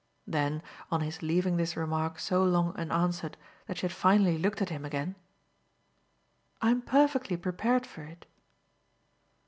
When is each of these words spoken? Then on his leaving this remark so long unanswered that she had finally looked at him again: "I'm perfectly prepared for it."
Then 0.25 0.63
on 0.89 1.01
his 1.01 1.21
leaving 1.21 1.57
this 1.57 1.77
remark 1.77 2.17
so 2.17 2.43
long 2.43 2.75
unanswered 2.75 3.37
that 3.67 3.77
she 3.77 3.81
had 3.83 3.91
finally 3.91 4.35
looked 4.35 4.59
at 4.59 4.69
him 4.69 4.83
again: 4.83 5.13
"I'm 6.59 6.81
perfectly 6.81 7.37
prepared 7.37 7.85
for 7.85 8.01
it." 8.01 8.25